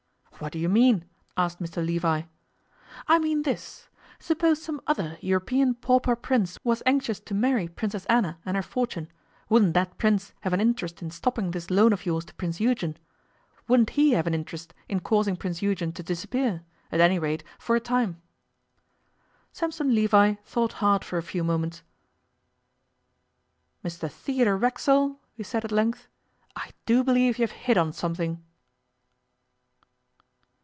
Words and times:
'What 0.43 0.53
do 0.53 0.57
you 0.57 0.69
mean?' 0.69 1.05
asked 1.37 1.61
Mr 1.61 1.85
Levi. 1.85 2.23
'I 3.07 3.19
mean 3.19 3.43
this: 3.43 3.89
Suppose 4.17 4.59
some 4.59 4.81
other 4.87 5.19
European 5.21 5.75
pauper 5.75 6.15
Prince 6.15 6.57
was 6.63 6.81
anxious 6.83 7.19
to 7.19 7.35
marry 7.35 7.67
Princess 7.67 8.05
Anna 8.07 8.39
and 8.43 8.57
her 8.57 8.63
fortune, 8.63 9.11
wouldn't 9.49 9.75
that 9.75 9.99
Prince 9.99 10.33
have 10.41 10.51
an 10.51 10.59
interest 10.59 10.99
in 11.03 11.11
stopping 11.11 11.51
this 11.51 11.69
loan 11.69 11.93
of 11.93 12.07
yours 12.07 12.25
to 12.25 12.33
Prince 12.33 12.59
Eugen? 12.59 12.97
Wouldn't 13.67 13.91
he 13.91 14.13
have 14.13 14.25
an 14.25 14.33
interest 14.33 14.73
in 14.89 15.01
causing 15.01 15.35
Prince 15.37 15.61
Eugen 15.61 15.91
to 15.91 16.01
disappear 16.01 16.63
at 16.91 16.99
any 16.99 17.19
rate, 17.19 17.43
for 17.59 17.75
a 17.75 17.79
time?' 17.79 18.19
Sampson 19.53 19.93
Levi 19.93 20.33
thought 20.43 20.73
hard 20.81 21.03
for 21.05 21.19
a 21.19 21.23
few 21.23 21.43
moments. 21.43 21.83
'Mr 23.85 24.09
Theodore 24.09 24.57
Racksole,' 24.57 25.19
he 25.35 25.43
said 25.43 25.63
at 25.63 25.71
length, 25.71 26.07
'I 26.55 26.71
do 26.87 27.03
believe 27.03 27.37
you 27.37 27.43
have 27.43 27.51
hit 27.51 27.77
on 27.77 27.93
something. 27.93 28.43